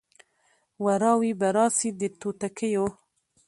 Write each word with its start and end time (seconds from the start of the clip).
وراوي 0.85 1.31
به 1.39 1.47
راسي 1.57 1.89
د 1.99 2.01
توتکیو 2.21 2.85